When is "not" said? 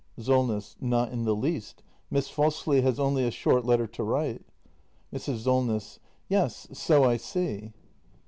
0.81-1.11